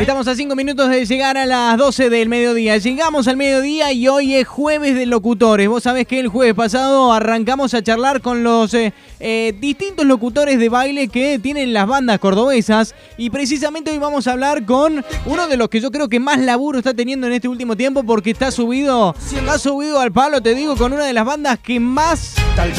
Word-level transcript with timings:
Estamos 0.00 0.26
a 0.28 0.34
5 0.34 0.56
minutos 0.56 0.88
de 0.88 1.04
llegar 1.04 1.36
a 1.36 1.44
las 1.44 1.76
12 1.76 2.10
del 2.10 2.28
mediodía. 2.28 2.78
Llegamos 2.78 3.28
al 3.28 3.36
mediodía 3.36 3.92
y 3.92 4.08
hoy 4.08 4.34
es 4.34 4.48
jueves 4.48 4.94
de 4.94 5.04
locutores. 5.04 5.68
Vos 5.68 5.82
sabés 5.82 6.06
que 6.06 6.18
el 6.18 6.28
jueves 6.28 6.54
pasado 6.54 7.12
arrancamos 7.12 7.74
a 7.74 7.82
charlar 7.82 8.22
con 8.22 8.42
los 8.42 8.72
eh, 8.74 8.94
eh, 9.20 9.54
distintos 9.60 10.06
locutores 10.06 10.58
de 10.58 10.68
baile 10.68 11.08
que 11.08 11.38
tienen 11.38 11.72
las 11.72 11.86
bandas 11.86 12.18
cordobesas. 12.18 12.94
Y 13.16 13.30
precisamente 13.30 13.90
hoy 13.90 13.98
vamos 13.98 14.26
a 14.26 14.32
hablar 14.32 14.64
con 14.64 15.04
uno 15.26 15.46
de 15.46 15.56
los 15.56 15.68
que 15.68 15.80
yo 15.80 15.90
creo 15.90 16.08
que 16.08 16.18
más 16.18 16.38
laburo 16.38 16.78
está 16.78 16.94
teniendo 16.94 17.26
en 17.26 17.34
este 17.34 17.48
último 17.48 17.76
tiempo 17.76 18.02
porque 18.02 18.30
está 18.30 18.50
subido, 18.50 19.14
subido 19.58 20.00
al 20.00 20.10
palo, 20.10 20.40
te 20.40 20.54
digo, 20.54 20.76
con 20.76 20.92
una 20.92 21.04
de 21.04 21.12
las 21.12 21.24
bandas 21.26 21.58
que 21.58 21.78
más 21.78 22.34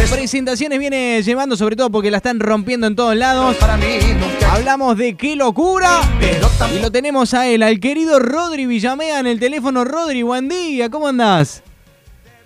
presentaciones 0.09 0.79
viene 0.79 1.21
llevando, 1.23 1.55
sobre 1.55 1.75
todo 1.75 1.89
porque 1.89 2.11
la 2.11 2.17
están 2.17 2.39
rompiendo 2.39 2.87
en 2.87 2.95
todos 2.95 3.15
lados. 3.15 3.55
Hablamos 4.51 4.97
de 4.97 5.15
qué 5.15 5.35
locura. 5.35 6.01
Y 6.75 6.79
lo 6.79 6.91
tenemos 6.91 7.33
a 7.33 7.47
él, 7.47 7.63
al 7.63 7.79
querido 7.79 8.19
Rodri 8.19 8.65
Villamea 8.65 9.19
en 9.19 9.27
el 9.27 9.39
teléfono. 9.39 9.83
Rodri, 9.83 10.23
buen 10.23 10.49
día, 10.49 10.89
¿cómo 10.89 11.07
andás? 11.07 11.63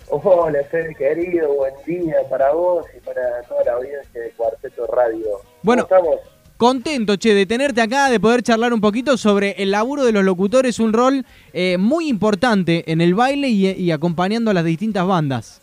Hola, 0.10 0.64
Fede, 0.70 0.94
querido, 0.96 1.54
buen 1.56 1.74
día 1.86 2.18
para 2.30 2.52
vos 2.52 2.86
y 2.96 3.00
para 3.00 3.42
toda 3.44 3.64
la 3.64 3.74
audiencia 3.74 4.22
de 4.22 4.30
Cuarteto 4.32 4.86
Radio. 4.88 5.42
Bueno, 5.64 5.84
estamos? 5.84 6.18
Contento, 6.58 7.16
che, 7.18 7.34
de 7.34 7.46
tenerte 7.46 7.82
acá, 7.82 8.10
de 8.10 8.20
poder 8.20 8.44
charlar 8.44 8.72
un 8.72 8.82
poquito 8.82 9.18
sobre 9.18 9.62
el 9.62 9.72
laburo 9.72 10.06
de 10.06 10.12
los 10.12 10.24
locutores, 10.24 10.80
un 10.80 10.94
rol 10.94 11.26
eh, 11.54 11.78
muy 11.78 12.08
importante 12.08 12.90
en 12.92 13.02
el 13.02 13.16
baile 13.16 13.48
y, 13.50 13.92
acompañando 13.92 14.52
a 14.52 14.54
las 14.54 14.64
distintas 14.64 15.06
bandas. 15.08 15.62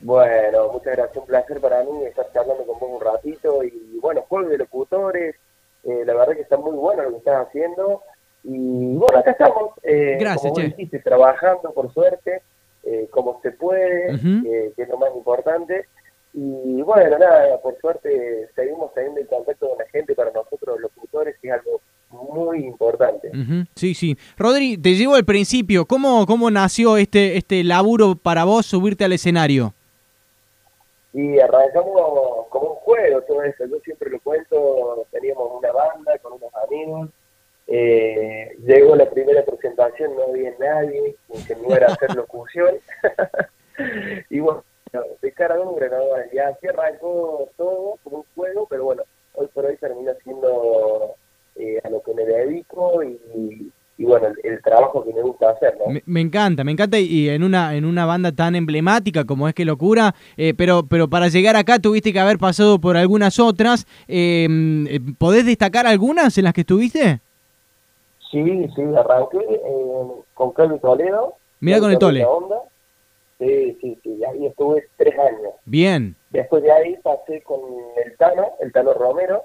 Bueno, 0.00 0.68
muchas 0.72 0.96
gracias, 0.96 1.16
un 1.16 1.26
placer 1.26 1.60
para 1.60 1.82
mí 1.84 2.04
estar 2.04 2.26
charlando 2.32 2.64
con 2.66 2.78
vos 2.78 3.00
un 3.00 3.00
ratito 3.00 3.62
y 3.62 3.98
bueno, 4.00 4.22
juego 4.28 4.48
de 4.48 4.58
locutores, 4.58 5.36
eh, 5.84 6.02
la 6.04 6.14
verdad 6.14 6.34
que 6.34 6.42
está 6.42 6.56
muy 6.56 6.76
bueno 6.76 7.04
lo 7.04 7.10
que 7.12 7.18
estás 7.18 7.46
haciendo. 7.46 8.02
Y 8.42 8.96
bueno, 8.96 9.18
acá 9.18 9.30
estamos, 9.30 9.70
eh, 9.82 10.16
Gracias, 10.20 10.52
como 10.52 10.66
dijiste, 10.66 10.98
trabajando 10.98 11.72
por 11.72 11.92
suerte, 11.92 12.42
eh, 12.86 13.08
como 13.10 13.40
se 13.42 13.50
puede, 13.50 14.18
que 14.76 14.82
es 14.82 14.88
lo 14.88 14.96
más 14.96 15.10
importante. 15.14 15.86
Y 16.32 16.82
bueno, 16.82 17.18
nada, 17.18 17.58
por 17.62 17.78
suerte 17.80 18.48
seguimos 18.54 18.92
teniendo 18.94 19.20
el 19.20 19.26
contacto 19.26 19.70
con 19.70 19.78
la 19.78 19.86
gente 19.86 20.14
para 20.14 20.30
nosotros 20.30 20.78
los 20.78 20.80
locutores, 20.80 21.34
que 21.40 21.48
es 21.48 21.54
algo 21.54 21.80
muy 22.10 22.64
importante. 22.64 23.30
Sí, 23.74 23.94
sí. 23.94 24.16
Rodri, 24.36 24.76
te 24.76 24.94
llevo 24.94 25.14
al 25.14 25.24
principio. 25.24 25.86
¿Cómo, 25.86 26.26
cómo 26.26 26.50
nació 26.50 26.96
este, 26.96 27.36
este 27.36 27.64
laburo 27.64 28.16
para 28.16 28.44
vos 28.44 28.66
subirte 28.66 29.04
al 29.04 29.12
escenario? 29.12 29.72
Y 31.12 31.40
arrancamos 31.40 32.46
como 32.50 32.72
un 32.72 32.76
juego 32.76 33.22
todo 33.22 33.42
esto. 33.42 33.64
Yo 33.66 33.80
siempre 33.80 34.10
lo 34.10 34.20
cuento, 34.20 35.06
teníamos 35.10 35.50
una 35.58 35.72
banda 35.72 36.18
con 36.18 36.34
unos 36.34 36.54
amigos. 36.66 37.08
Eh, 37.66 38.56
llegó 38.64 38.94
la 38.94 39.10
presentación, 39.90 40.16
no 40.16 40.32
había 40.32 40.52
nadie, 40.58 41.16
que 41.46 41.56
no 41.56 41.74
era 41.74 41.86
hacer 41.88 42.14
locución. 42.14 42.74
y 44.30 44.40
bueno, 44.40 44.64
de 45.22 45.32
cara 45.32 45.56
dura, 45.56 45.88
¿no? 45.88 46.02
Y 46.32 46.38
así 46.38 46.66
arrancó 46.66 47.48
todo 47.56 47.98
como 48.02 48.18
un 48.18 48.24
juego, 48.34 48.66
pero 48.68 48.84
bueno, 48.84 49.02
hoy 49.34 49.48
por 49.52 49.66
hoy 49.66 49.76
termina 49.76 50.12
siendo 50.22 51.14
eh, 51.56 51.80
a 51.84 51.90
lo 51.90 52.02
que 52.02 52.14
me 52.14 52.24
dedico 52.24 53.02
y, 53.02 53.70
y 53.98 54.04
bueno, 54.04 54.28
el, 54.42 54.62
trabajo 54.62 55.04
que 55.04 55.12
me 55.12 55.22
gusta 55.22 55.50
hacer, 55.50 55.74
¿no? 55.78 56.00
Me, 56.04 56.20
encanta, 56.20 56.64
me 56.64 56.72
encanta 56.72 56.98
y 56.98 57.28
en 57.28 57.42
una 57.42 57.74
en 57.74 57.84
una 57.84 58.04
banda 58.04 58.32
tan 58.32 58.54
emblemática 58.54 59.24
como 59.24 59.48
es 59.48 59.54
que 59.54 59.64
locura, 59.64 60.14
eh, 60.36 60.54
pero 60.56 60.86
pero 60.86 61.08
para 61.08 61.28
llegar 61.28 61.56
acá 61.56 61.78
tuviste 61.78 62.12
que 62.12 62.20
haber 62.20 62.38
pasado 62.38 62.80
por 62.80 62.96
algunas 62.96 63.38
otras. 63.38 63.86
Em, 64.06 64.86
eh, 64.86 65.00
¿Podés 65.18 65.46
destacar 65.46 65.86
algunas 65.86 66.36
en 66.36 66.44
las 66.44 66.52
que 66.52 66.62
estuviste? 66.62 67.20
Sí, 68.30 68.68
sí, 68.74 68.82
arranqué 68.96 69.38
eh, 69.38 70.06
con 70.34 70.52
Carlos 70.52 70.80
Toledo. 70.80 71.34
Mira 71.60 71.80
con 71.80 71.90
el 71.90 71.98
Tole. 71.98 72.26
Sí, 73.38 73.78
sí, 73.80 73.98
sí, 74.02 74.24
ahí 74.24 74.46
estuve 74.46 74.88
tres 74.96 75.18
años. 75.18 75.52
Bien. 75.64 76.16
Después 76.30 76.62
de 76.62 76.72
ahí 76.72 76.96
pasé 77.02 77.42
con 77.42 77.60
el 78.04 78.16
Tano, 78.16 78.52
el 78.60 78.72
Tano 78.72 78.94
Romero, 78.94 79.42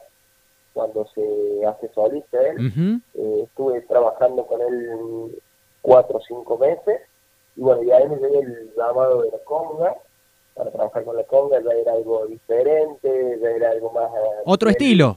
cuando 0.74 1.06
se 1.08 1.66
hace 1.66 1.90
solista 1.94 2.38
él. 2.42 3.02
Eh, 3.14 3.42
estuve 3.44 3.82
trabajando 3.82 4.46
con 4.46 4.62
él 4.62 5.42
cuatro 5.82 6.18
o 6.18 6.22
cinco 6.22 6.58
meses. 6.58 7.02
Y 7.58 7.62
bueno, 7.62 7.84
ya 7.84 7.98
ahí 7.98 8.08
me 8.08 8.18
dio 8.18 8.40
el 8.40 8.74
llamado 8.76 9.24
de 9.24 9.32
la 9.32 9.38
conga. 9.40 9.96
Para 10.54 10.72
trabajar 10.72 11.04
con 11.04 11.16
la 11.16 11.24
conga 11.24 11.62
ya 11.62 11.72
era 11.72 11.94
algo 11.94 12.26
diferente, 12.28 13.40
ya 13.42 13.50
era 13.50 13.72
algo 13.72 13.92
más... 13.92 14.10
Eh, 14.12 14.42
otro 14.46 14.70
estilo. 14.70 15.16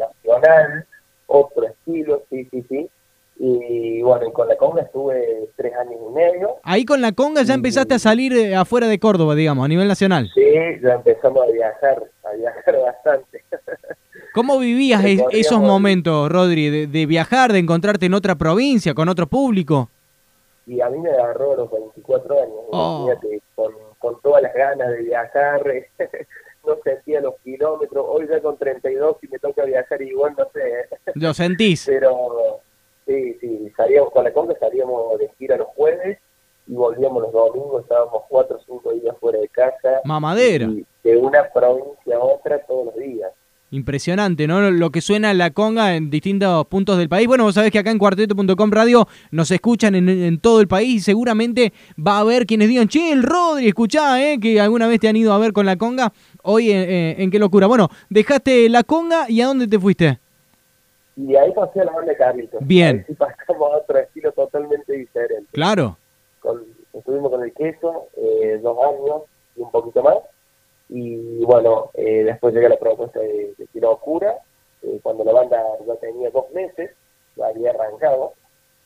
Otro 1.27 1.65
estilo, 1.65 2.23
sí, 2.29 2.47
sí, 2.51 2.65
sí. 2.69 2.91
Y 3.37 4.01
bueno, 4.03 4.29
y 4.29 4.33
con 4.33 4.49
la 4.49 4.57
conga 4.57 4.83
estuve 4.83 5.49
tres 5.57 5.75
años 5.75 5.97
y 6.09 6.13
medio. 6.13 6.57
Ahí 6.63 6.85
con 6.85 7.01
la 7.01 7.13
conga 7.13 7.43
ya 7.43 7.55
empezaste 7.55 7.95
a 7.95 7.99
salir 7.99 8.33
eh, 8.33 8.55
afuera 8.55 8.87
de 8.87 8.99
Córdoba, 8.99 9.35
digamos, 9.35 9.65
a 9.65 9.69
nivel 9.69 9.89
nacional. 9.89 10.31
Sí, 10.35 10.43
ya 10.83 10.95
empezamos 10.95 11.47
a 11.47 11.51
viajar, 11.51 12.03
a 12.25 12.37
viajar 12.37 12.81
bastante. 12.85 13.45
¿Cómo 14.35 14.59
vivías 14.59 15.05
esos 15.31 15.61
momentos, 15.61 16.29
Rodri, 16.29 16.87
de, 16.87 17.07
viajar, 17.07 17.53
de 17.53 17.61
encontrarte 17.61 18.07
en 18.07 18.15
otra 18.15 18.35
provincia, 18.35 18.93
con 18.93 19.09
otro 19.09 19.29
público? 19.29 19.91
Y 20.67 20.81
a 20.81 20.89
mí 20.89 20.99
me 20.99 21.11
agarró 21.11 21.55
los 21.55 21.71
24 21.71 22.43
años, 22.43 22.59
oh. 22.73 23.11
con, 23.99 24.21
todas 24.23 24.43
las 24.43 24.55
ganas 24.55 24.89
de 24.91 25.03
viajar, 25.03 25.63
no 26.67 26.77
sentía 26.83 27.21
los 27.21 27.35
kilómetros, 27.45 28.05
hoy 28.09 28.27
ya 28.29 28.41
con 28.41 28.57
32 28.57 29.19
y 29.23 29.29
me 29.29 29.39
toca 29.39 29.65
viajar 29.65 30.03
igual, 30.03 30.35
no 30.37 30.49
sé. 30.53 30.89
¿Lo 31.15 31.33
sentís? 31.33 31.85
Pero 31.87 32.61
sí, 33.07 33.37
sí, 33.41 33.73
salíamos 33.77 34.13
con 34.13 34.25
la 34.25 34.33
conga, 34.33 34.59
salíamos 34.59 35.19
de 35.19 35.31
gira 35.39 35.57
los 35.57 35.69
jueves 35.69 36.19
y 36.67 36.75
volvíamos 36.75 37.23
los 37.23 37.33
domingos, 37.33 37.83
estábamos 37.83 38.23
cuatro 38.29 38.57
o 38.57 38.61
cinco 38.61 38.93
días 38.93 39.17
fuera 39.21 39.39
de 39.39 39.49
casa. 39.49 40.01
Mamadera. 40.05 40.69
de 41.03 41.17
una 41.17 41.49
provincia 41.53 42.17
a 42.17 42.21
otra 42.21 42.59
todos 42.67 42.87
los 42.87 42.97
días. 42.97 43.31
Impresionante, 43.71 44.47
¿no? 44.47 44.71
Lo 44.71 44.91
que 44.91 45.01
suena 45.01 45.35
la 45.35 45.51
conga 45.51 45.97
en 45.97 46.09
distintos 46.09 46.65
puntos 46.67 46.97
del 46.97 47.09
país. 47.09 47.27
Bueno, 47.27 47.43
vos 47.43 47.57
sabés 47.57 47.73
que 47.73 47.81
acá 47.81 47.91
en 47.91 47.99
cuarteto.com 47.99 48.71
radio 48.71 49.09
nos 49.33 49.51
escuchan 49.51 49.97
en, 49.97 50.39
todo 50.39 50.61
el 50.61 50.69
país 50.69 50.95
y 50.95 51.01
seguramente 51.01 51.73
va 51.99 52.19
a 52.19 52.21
haber 52.21 52.47
quienes 52.47 52.69
digan, 52.69 52.87
che, 52.87 53.11
el 53.11 53.25
Rodri, 53.25 53.67
escuchá, 53.67 54.23
¿eh? 54.23 54.39
Que 54.39 54.61
alguna 54.61 54.87
vez 54.87 55.01
te 55.01 55.09
han 55.09 55.17
ido 55.17 55.33
a 55.33 55.39
ver 55.39 55.53
con 55.53 55.67
la 55.67 55.77
conga. 55.77 56.13
Hoy, 56.45 56.71
eh, 56.71 56.85
eh, 56.89 57.15
¿en 57.19 57.33
qué 57.33 57.41
locura? 57.41 57.67
Bueno, 57.67 57.89
dejaste 58.11 58.69
la 58.69 58.85
conga 58.85 59.29
y 59.29 59.41
¿a 59.41 59.47
dónde 59.47 59.67
te 59.67 59.81
fuiste? 59.81 60.21
Y 61.17 61.37
ahí 61.37 61.53
pasé 61.53 61.81
a 61.81 61.85
la 61.85 61.93
banda 61.93 62.13
de 62.13 62.19
Carlitos. 62.19 62.67
Bien. 62.67 63.05
Ahí 63.09 63.15
pasamos 63.15 63.73
a 63.73 63.77
otro 63.77 63.99
estilo 63.99 64.33
totalmente 64.33 64.93
diferente. 64.93 65.49
Claro. 65.53 65.97
estuvimos 66.93 67.31
con 67.31 67.43
el 67.43 67.53
queso 67.53 68.09
eh, 68.17 68.59
dos 68.63 68.79
años 68.83 69.23
y 69.57 69.61
un 69.61 69.71
poquito 69.71 70.03
más 70.03 70.19
y 70.89 71.45
bueno, 71.45 71.91
eh, 71.95 72.25
después 72.25 72.55
llega 72.55 72.69
la 72.69 72.77
propuesta 72.77 73.19
de, 73.21 73.55
de 73.57 73.67
Tiro 73.73 73.93
Oscura, 73.93 74.39
eh, 74.83 75.01
cuando 75.03 75.25
la 75.25 75.33
banda 75.33 75.63
ya 75.87 75.97
tenía 75.97 76.31
dos 76.31 76.51
meses, 76.53 76.91
ya 77.37 77.47
había 77.47 77.71
arrancado. 77.71 78.35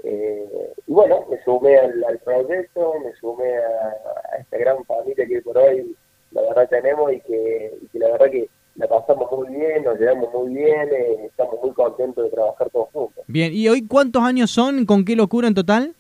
Eh, 0.05 0.73
y 0.87 0.93
bueno, 0.93 1.27
me 1.29 1.43
sumé 1.43 1.77
al, 1.77 2.19
proyecto, 2.25 2.95
me 3.05 3.13
sumé 3.15 3.57
a, 3.57 4.39
esta 4.39 4.59
gran 4.59 4.85
familia 4.85 5.27
que 5.27 5.43
por 5.43 5.59
hoy 5.59 5.97
la 6.31 6.43
verdad 6.43 6.69
tenemos 6.69 7.13
y 7.13 7.21
que, 7.21 7.79
la 7.95 8.09
verdad 8.13 8.31
que 8.31 8.49
la 8.79 8.87
pasamos 8.87 9.29
muy 9.33 9.57
bien, 9.57 9.83
nos 9.83 9.99
llevamos 9.99 10.33
muy 10.33 10.55
bien, 10.55 10.89
estamos 11.27 11.57
muy 11.61 11.73
contentos 11.73 12.25
de 12.25 12.31
trabajar 12.31 12.71
todos 12.71 12.89
juntos. 12.93 13.25
Bien, 13.27 13.53
¿y 13.53 13.69
hoy 13.69 13.83
cuántos 13.83 14.23
años 14.23 14.53
son? 14.53 14.87
¿Con 14.87 15.05
qué 15.05 15.17
locura 15.17 15.49
en 15.49 15.55
total? 15.55 15.95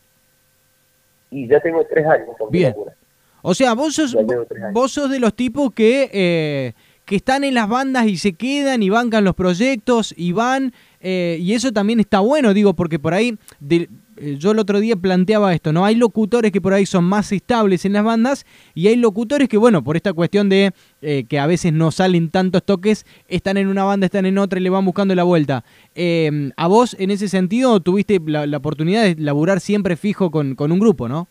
Y 1.30 1.48
ya 1.48 1.60
tengo 1.60 1.84
tres 1.84 2.06
años 2.06 2.36
con 2.38 2.50
bien. 2.50 2.72
qué 2.72 2.78
locura. 2.78 2.96
O 3.42 3.54
sea, 3.54 3.74
vos 3.74 3.94
sos, 3.94 4.16
vos 4.72 4.92
sos 4.92 5.10
de 5.10 5.18
los 5.18 5.34
tipos 5.34 5.72
que, 5.72 6.08
eh, 6.12 6.72
que 7.04 7.16
están 7.16 7.42
en 7.42 7.54
las 7.54 7.68
bandas 7.68 8.06
y 8.06 8.16
se 8.16 8.34
quedan 8.34 8.82
y 8.82 8.90
bancan 8.90 9.24
los 9.24 9.34
proyectos 9.34 10.14
y 10.16 10.32
van, 10.32 10.72
eh, 11.00 11.38
y 11.40 11.54
eso 11.54 11.72
también 11.72 12.00
está 12.00 12.20
bueno, 12.20 12.54
digo, 12.54 12.74
porque 12.74 12.98
por 12.98 13.14
ahí, 13.14 13.36
eh, 13.70 13.88
yo 14.38 14.50
el 14.50 14.58
otro 14.58 14.80
día 14.80 14.96
planteaba 14.96 15.54
esto, 15.54 15.72
¿no? 15.72 15.84
Hay 15.84 15.94
locutores 15.94 16.52
que 16.52 16.60
por 16.60 16.72
ahí 16.72 16.86
son 16.86 17.04
más 17.04 17.30
estables 17.32 17.84
en 17.84 17.92
las 17.92 18.04
bandas 18.04 18.46
y 18.74 18.88
hay 18.88 18.96
locutores 18.96 19.48
que, 19.48 19.56
bueno, 19.56 19.82
por 19.84 19.96
esta 19.96 20.12
cuestión 20.12 20.48
de 20.48 20.72
que 21.00 21.38
a 21.38 21.46
veces 21.46 21.72
no 21.72 21.92
salen 21.92 22.30
tantos 22.30 22.64
toques, 22.64 23.06
están 23.28 23.56
en 23.56 23.68
una 23.68 23.84
banda, 23.84 24.06
están 24.06 24.26
en 24.26 24.38
otra 24.38 24.58
y 24.58 24.62
le 24.62 24.70
van 24.70 24.84
buscando 24.84 25.14
la 25.14 25.22
vuelta. 25.22 25.64
a 26.56 26.66
vos, 26.66 26.96
en 26.98 27.10
ese 27.10 27.28
sentido, 27.28 27.78
tuviste 27.80 28.20
la, 28.26 28.56
oportunidad 28.56 29.04
de 29.04 29.14
laburar 29.16 29.60
siempre 29.60 29.96
fijo 29.96 30.32
con, 30.32 30.56
con 30.56 30.72
un 30.72 30.80
grupo, 30.80 31.08
¿no? 31.08 31.28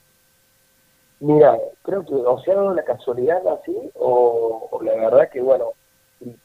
Mira, 1.19 1.57
creo 1.81 2.05
que 2.05 2.13
o 2.13 2.39
sea 2.43 2.55
la 2.55 2.83
casualidad 2.83 3.41
así, 3.47 3.75
o, 3.95 4.79
la 4.83 4.95
verdad 4.95 5.29
que, 5.31 5.41
bueno, 5.41 5.71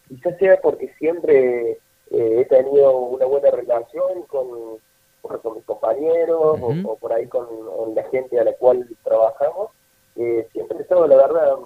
quizás 0.09 0.39
sea 0.39 0.61
porque 0.63 0.93
siempre 0.99 1.79
eh, 2.13 2.41
he 2.41 2.45
tenido 2.45 2.95
una 2.99 3.25
buena 3.25 3.51
relación 3.51 4.23
con, 4.29 4.79
con 5.23 5.55
mis 5.55 5.65
compañeros 5.65 6.59
o, 6.85 6.97
por 6.97 7.13
ahí 7.13 7.27
con, 7.27 7.47
la 7.95 8.03
gente 8.05 8.39
a 8.39 8.45
la 8.45 8.53
cual 8.55 8.87
trabajamos. 9.03 9.71
Eh, 10.17 10.47
siempre 10.53 10.77
he 10.79 10.83
estado, 10.83 11.07
la 11.07 11.17
verdad, 11.17 11.57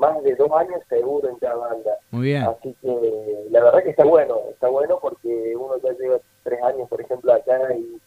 más 0.00 0.20
de 0.24 0.34
dos 0.34 0.50
años 0.52 0.82
seguro 0.88 1.28
en 1.28 1.36
cada 1.36 1.54
banda. 1.54 1.98
Muy 2.10 2.26
bien. 2.26 2.42
Así 2.42 2.74
que 2.82 3.46
la 3.50 3.62
verdad 3.62 3.84
que 3.84 3.90
está 3.90 4.04
bueno, 4.04 4.40
está 4.50 4.68
bueno 4.68 4.98
porque 5.00 5.54
uno 5.56 5.76
ya 5.78 5.92
lleva 5.92 6.18
tres 6.42 6.60
años, 6.64 6.88
por 6.88 7.00
ejemplo, 7.00 7.32
acá 7.32 7.72
y, 7.74 8.00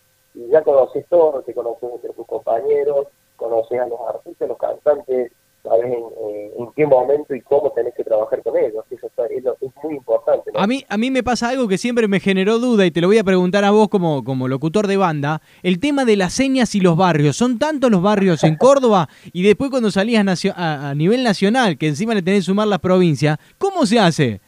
conoces 0.66 1.06
todo, 1.08 1.44
te 1.44 1.54
conoces 1.54 1.90
entre 1.94 2.12
tus 2.12 2.26
compañeros, 2.28 3.08
conoces 3.38 3.80
a 3.80 3.88
los 3.88 4.00
artistas, 4.02 4.50
los 4.50 4.58
cantantes, 4.58 5.32
sabes 5.66 5.86
en, 5.86 6.68
qué 6.76 6.86
momento 6.86 7.36
y 7.36 7.42
cómo 7.42 7.72
tenés 7.72 7.94
que 7.96 8.04
trabajar 8.04 8.42
con 8.44 8.58
ellos. 8.58 8.84
Eso 8.90 9.08
es, 9.08 9.72
muy 9.84 9.96
importante. 9.96 10.52
A, 10.56 10.68
mí, 10.68 10.86
a 10.88 10.98
mí 10.98 11.12
me 11.12 11.24
pasa 11.24 11.50
algo 11.50 11.68
que 11.68 11.78
siempre 11.78 12.08
me 12.08 12.20
generó 12.20 12.60
duda 12.60 12.86
y 12.86 12.92
te 12.92 13.02
lo 13.02 13.08
voy 13.08 13.18
a 13.18 13.24
preguntar 13.24 13.64
a 13.64 13.72
vos 13.72 13.90
como, 13.90 14.24
como 14.24 14.48
locutor 14.48 14.88
de 14.88 14.98
banda. 14.98 15.42
El 15.64 15.80
tema 15.80 16.06
de 16.06 16.16
las 16.16 16.34
señas 16.34 16.76
y 16.76 16.80
los 16.80 16.96
barrios. 16.96 17.36
Son 17.36 17.60
tantos 17.60 17.92
los 17.92 18.02
barrios 18.02 18.44
en 18.44 18.56
Córdoba 18.56 19.10
y 19.34 19.44
después 19.44 19.70
cuando 19.70 19.92
salías 19.92 20.46
a, 20.56 20.90
a 20.90 20.96
nivel 20.96 21.24
nacional, 21.24 21.78
que 21.78 21.88
encima 21.88 22.14
le 22.14 22.22
tenés 22.22 22.42
que 22.42 22.46
sumar 22.46 22.68
las 22.68 22.80
provincias, 22.80 23.38
¿cómo 23.58 23.86
se 23.86 24.00
hace? 24.00 24.42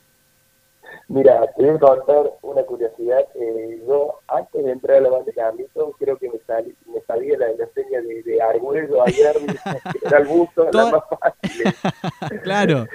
Mira, 1.10 1.48
te 1.56 1.66
voy 1.66 1.76
a 1.76 1.80
contar 1.80 2.34
una 2.42 2.64
curiosidad. 2.64 3.26
Eh, 3.36 3.82
yo, 3.88 4.20
antes 4.28 4.64
de 4.64 4.72
entrar 4.72 4.98
a 4.98 5.02
la 5.02 5.10
banda 5.10 5.26
de 5.26 5.34
Carlitos, 5.34 5.96
creo 5.98 6.18
que 6.18 6.30
me, 6.30 6.40
salí, 6.46 6.76
me 6.94 7.00
salía 7.02 7.38
la, 7.38 7.48
la 7.54 7.68
seña 7.74 8.02
de, 8.02 8.24
de 8.24 8.42
Argüello 8.42 9.02
ayer, 9.04 9.36
era 10.06 10.18
el 10.18 10.28
busto, 10.28 10.70
la 10.72 10.86
más 10.88 11.04
fácil. 11.10 12.42
claro. 12.44 12.86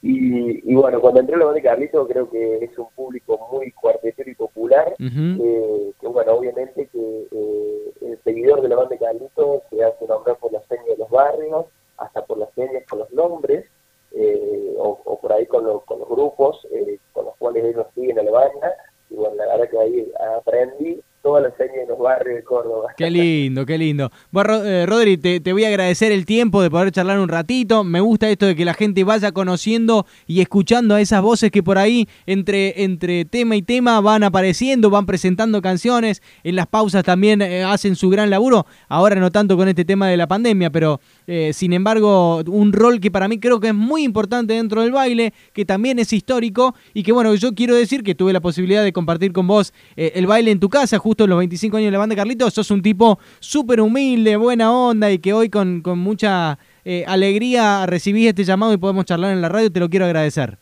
Y, 0.00 0.70
y, 0.70 0.74
bueno, 0.74 0.98
cuando 1.00 1.20
entré 1.20 1.34
a 1.34 1.38
la 1.40 1.44
banda 1.44 1.60
de 1.60 1.68
Carlitos, 1.68 2.08
creo 2.08 2.30
que 2.30 2.64
es 2.64 2.78
un 2.78 2.88
público 2.96 3.38
muy 3.52 3.70
cuartetero 3.72 4.30
y 4.30 4.34
popular. 4.34 4.94
eh, 4.98 5.92
que 6.00 6.06
bueno, 6.06 6.32
obviamente 6.32 6.86
que 6.86 7.26
eh, 7.30 7.92
el 8.00 8.18
seguidor 8.24 8.62
de 8.62 8.68
la 8.68 8.76
banda 8.76 8.90
de 8.90 8.98
Carlitos 8.98 9.62
se 9.68 9.84
hace 9.84 10.06
nombrar 10.06 10.38
por 10.38 10.52
la 10.52 10.62
seña 10.68 10.84
de 10.84 10.96
los 10.96 11.10
barrios, 11.10 11.66
hasta 11.98 12.24
por 12.24 12.38
las 12.38 12.48
señas 12.54 12.84
con 12.88 13.00
los 13.00 13.10
nombres. 13.12 13.66
Eh, 14.12 14.74
o, 14.78 14.98
o, 15.04 15.20
por 15.20 15.30
ahí 15.34 15.44
con, 15.44 15.64
lo, 15.64 15.80
con 15.80 15.98
los 15.98 16.08
grupos, 16.08 16.66
eh, 16.72 16.98
cuales 17.38 17.64
ellos 17.64 17.86
siguen 17.94 18.18
a 18.18 18.22
la 18.22 18.30
banda. 18.30 18.74
Y 19.10 19.14
bueno, 19.14 19.36
la 19.36 19.46
verdad 19.46 19.70
que 19.70 19.78
ahí 19.78 20.12
aprendí 20.38 21.00
todas 21.22 21.42
las 21.44 21.54
señas 21.56 21.76
de 21.76 21.86
los 21.86 21.98
barrios 21.98 22.36
de 22.36 22.37
Córdoba. 22.48 22.88
Qué 22.96 23.10
lindo, 23.10 23.66
qué 23.66 23.76
lindo. 23.76 24.10
Bueno, 24.30 24.64
eh, 24.64 24.86
Rodri, 24.86 25.18
te, 25.18 25.52
voy 25.52 25.64
a 25.64 25.68
agradecer 25.68 26.10
el 26.10 26.24
tiempo 26.24 26.62
de 26.62 26.70
poder 26.70 26.90
charlar 26.90 27.18
un 27.20 27.28
ratito. 27.28 27.84
Me 27.84 28.00
gusta 28.00 28.28
esto 28.30 28.46
de 28.46 28.56
que 28.56 28.64
la 28.64 28.74
gente 28.74 29.04
vaya 29.04 29.32
conociendo 29.32 30.06
y 30.26 30.40
escuchando 30.40 30.94
a 30.94 31.00
esas 31.00 31.20
voces 31.22 31.50
que 31.50 31.62
por 31.62 31.78
ahí, 31.78 32.08
entre, 32.26 32.82
entre 32.82 33.24
tema 33.24 33.54
y 33.54 33.62
tema, 33.62 34.00
van 34.00 34.24
apareciendo, 34.24 34.90
van 34.90 35.06
presentando 35.06 35.60
canciones. 35.60 36.22
En 36.42 36.56
las 36.56 36.66
pausas 36.66 37.04
también 37.04 37.42
eh, 37.42 37.62
hacen 37.62 37.94
su 37.94 38.08
gran 38.08 38.30
laburo. 38.30 38.66
Ahora 38.88 39.16
no 39.16 39.30
tanto 39.30 39.56
con 39.56 39.68
este 39.68 39.84
tema 39.84 40.08
de 40.08 40.16
la 40.16 40.26
pandemia, 40.26 40.70
pero 40.70 41.00
eh, 41.30 41.52
sin 41.52 41.74
embargo, 41.74 42.38
un 42.50 42.72
rol 42.72 43.00
que 43.00 43.10
para 43.10 43.28
mí 43.28 43.38
creo 43.38 43.60
que 43.60 43.68
es 43.68 43.74
muy 43.74 44.02
importante 44.02 44.54
dentro 44.54 44.80
del 44.80 44.92
baile, 44.92 45.34
que 45.52 45.66
también 45.66 45.98
es 45.98 46.10
histórico 46.14 46.74
y 46.94 47.02
que 47.02 47.12
bueno, 47.12 47.34
yo 47.34 47.54
quiero 47.54 47.74
decir 47.76 48.02
que 48.02 48.14
tuve 48.14 48.32
la 48.32 48.40
posibilidad 48.40 48.82
de 48.82 48.94
compartir 48.94 49.34
con 49.34 49.46
vos 49.46 49.74
eh, 49.94 50.12
el 50.14 50.26
baile 50.26 50.50
en 50.52 50.58
tu 50.58 50.70
casa, 50.70 50.96
justo 50.96 51.26
los 51.26 51.36
25 51.36 51.76
años 51.76 51.88
de 51.88 51.92
la 51.92 51.98
banda 51.98 52.16
Carlitos, 52.16 52.54
sos 52.54 52.70
un 52.70 52.80
tipo 52.80 53.18
súper 53.40 53.82
humilde, 53.82 54.38
buena 54.38 54.72
onda 54.72 55.10
y 55.10 55.18
que 55.18 55.34
hoy 55.34 55.50
con, 55.50 55.82
mucha 55.98 56.58
eh, 56.86 57.04
alegría 57.06 57.84
recibí 57.84 58.26
este 58.26 58.44
llamado 58.44 58.72
y 58.72 58.78
podemos 58.78 59.04
charlar 59.04 59.32
en 59.32 59.42
la 59.42 59.50
radio, 59.50 59.70
te 59.70 59.80
lo 59.80 59.90
quiero 59.90 60.06
agradecer. 60.06 60.56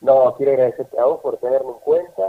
No, 0.00 0.36
quiero 0.36 0.52
agradecerte 0.52 1.00
a 1.00 1.04
vos 1.04 1.18
por 1.20 1.36
tenerme 1.38 1.70
en 1.70 1.80
cuenta, 1.84 2.22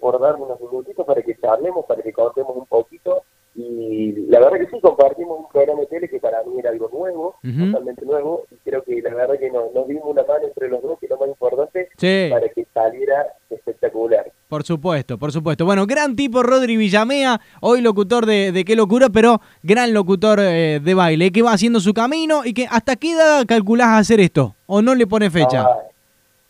por 0.00 0.18
darme 0.18 0.46
unos 0.46 0.60
minutitos 0.60 1.06
para 1.06 1.22
que 1.22 1.38
charlemos, 1.38 1.86
para 1.86 2.02
que 2.02 2.12
contemos 2.12 2.56
un 2.56 2.66
poquito 2.66 3.22
y 3.60 4.12
la 4.28 4.38
verdad 4.38 4.58
que 4.60 4.66
sí, 4.70 4.80
compartimos 4.80 5.40
un 5.40 5.48
programa 5.48 5.80
de 5.80 5.86
tele 5.88 6.08
que 6.08 6.20
para 6.20 6.44
mí 6.44 6.60
era 6.60 6.70
algo 6.70 6.88
nuevo, 6.92 7.34
totalmente 7.42 8.06
nuevo, 8.06 8.44
y 8.52 8.56
creo 8.58 8.84
que 8.84 9.02
la 9.02 9.12
verdad 9.12 9.36
que 9.36 9.50
nos, 9.50 9.72
dimos 9.88 10.04
una 10.04 10.22
mano 10.22 10.46
entre 10.46 10.68
los 10.68 10.80
dos, 10.80 10.96
que 11.00 11.06
es 11.06 11.10
lo 11.10 11.18
más 11.18 11.28
importante, 11.28 11.88
para 12.30 12.48
que 12.50 12.64
saliera 12.72 13.26
espectacular. 13.50 14.30
Por 14.46 14.62
supuesto, 14.62 15.18
por 15.18 15.32
supuesto. 15.32 15.64
Bueno, 15.64 15.86
gran 15.86 16.14
tipo 16.14 16.44
Rodri 16.44 16.76
Villamea, 16.76 17.40
hoy 17.60 17.80
locutor 17.80 18.26
de, 18.26 18.52
de 18.52 18.64
Qué 18.64 18.76
Locura, 18.76 19.08
pero 19.12 19.40
gran 19.64 19.92
locutor 19.92 20.38
eh, 20.40 20.78
de 20.80 20.94
baile, 20.94 21.32
que 21.32 21.42
va 21.42 21.52
haciendo 21.52 21.80
su 21.80 21.92
camino 21.92 22.42
y 22.44 22.54
que 22.54 22.68
hasta 22.70 22.94
qué 22.94 23.14
edad 23.14 23.44
calculás 23.44 23.98
hacer 23.98 24.20
esto, 24.20 24.54
o 24.66 24.82
no 24.82 24.94
le 24.94 25.08
pone 25.08 25.30
fecha. 25.30 25.62
Ah, 25.62 25.82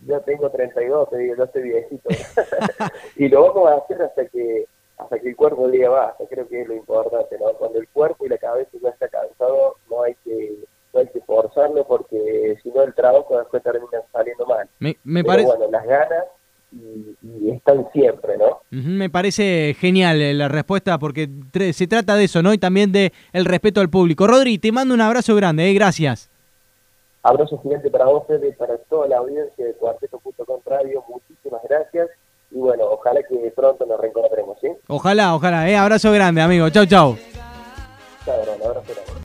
yo 0.00 0.20
tengo 0.20 0.50
32, 0.50 1.08
te 1.08 1.16
digo, 1.16 1.36
yo 1.36 1.44
estoy 1.44 1.62
viejito. 1.62 2.08
y 3.16 3.28
lo 3.28 3.44
vamos 3.44 3.70
a 3.70 3.76
hacer 3.76 4.02
hasta 4.02 4.26
que 4.26 4.66
hasta 4.98 5.18
que 5.18 5.28
el 5.28 5.36
cuerpo 5.36 5.68
diga 5.68 5.88
basta, 5.88 6.24
creo 6.28 6.48
que 6.48 6.62
es 6.62 6.68
lo 6.68 6.74
importante, 6.74 7.38
¿no? 7.38 7.52
Cuando 7.58 7.78
el 7.78 7.88
cuerpo 7.88 8.26
y 8.26 8.28
la 8.28 8.38
cabeza 8.38 8.70
ya 8.82 8.88
está 8.90 9.08
cansado, 9.08 9.76
no 9.88 10.02
hay 10.02 10.14
que 10.24 10.56
no 10.92 11.00
hay 11.00 11.06
que 11.08 11.20
forzarlo 11.20 11.86
porque 11.86 12.56
si 12.62 12.70
no 12.70 12.82
el 12.82 12.94
trabajo 12.94 13.38
después 13.38 13.62
termina 13.62 14.02
saliendo 14.12 14.46
mal. 14.46 14.68
Me, 14.78 14.96
me 15.04 15.22
parece... 15.22 15.46
bueno, 15.48 15.70
las 15.70 15.86
ganas 15.86 16.24
y, 16.72 17.50
están 17.50 17.86
siempre, 17.92 18.36
¿no? 18.36 18.60
me 18.70 19.08
parece 19.08 19.74
genial 19.78 20.20
eh, 20.20 20.34
la 20.34 20.48
respuesta 20.48 20.98
porque 20.98 21.28
se 21.72 21.86
trata 21.86 22.14
de 22.14 22.24
eso, 22.24 22.42
¿no? 22.42 22.52
Y 22.52 22.58
también 22.58 22.92
de 22.92 23.12
el 23.32 23.44
respeto 23.44 23.80
al 23.80 23.88
público. 23.88 24.26
Rodri, 24.26 24.58
te 24.58 24.72
mando 24.72 24.94
un 24.94 25.00
abrazo 25.00 25.34
grande, 25.34 25.70
¿eh? 25.70 25.74
Gracias. 25.74 26.30
Abrazo 27.22 27.58
gigante 27.62 27.90
para 27.90 28.06
vos, 28.06 28.24
y 28.28 28.52
para 28.52 28.76
toda 28.78 29.08
la 29.08 29.18
audiencia 29.18 29.64
de 29.64 29.74
Cuarteto.com 29.74 30.60
Radio. 30.66 31.04
Muchísimas 31.08 31.62
gracias 31.62 32.08
y 32.50 32.58
bueno, 32.58 32.84
ojalá 32.86 33.20
que 33.28 33.52
pronto 33.54 33.84
nos 33.86 34.00
reencontremos, 34.00 34.58
¿sí? 34.60 34.68
Ojalá, 34.88 35.34
ojalá, 35.34 35.68
¿eh? 35.68 35.76
Abrazo 35.76 36.10
grande, 36.12 36.40
amigo. 36.40 36.68
Chau, 36.70 36.86
chau. 36.86 37.16
Chau, 38.24 38.34
abrazo 38.64 38.92
grande. 38.94 39.08